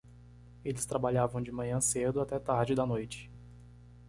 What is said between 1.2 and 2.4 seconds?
de manhã cedo até